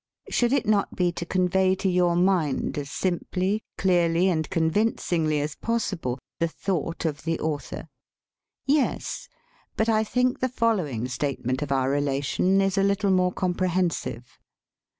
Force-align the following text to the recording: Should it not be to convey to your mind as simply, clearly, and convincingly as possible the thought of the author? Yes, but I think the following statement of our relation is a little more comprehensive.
Should 0.29 0.51
it 0.51 0.65
not 0.65 0.95
be 0.95 1.11
to 1.11 1.27
convey 1.27 1.75
to 1.75 1.87
your 1.87 2.15
mind 2.15 2.75
as 2.79 2.89
simply, 2.89 3.61
clearly, 3.77 4.29
and 4.29 4.49
convincingly 4.49 5.39
as 5.41 5.53
possible 5.53 6.17
the 6.39 6.47
thought 6.47 7.05
of 7.05 7.21
the 7.21 7.39
author? 7.39 7.87
Yes, 8.65 9.29
but 9.77 9.87
I 9.89 10.03
think 10.03 10.39
the 10.39 10.49
following 10.49 11.07
statement 11.07 11.61
of 11.61 11.71
our 11.71 11.91
relation 11.91 12.61
is 12.61 12.79
a 12.79 12.83
little 12.83 13.11
more 13.11 13.31
comprehensive. 13.31 14.39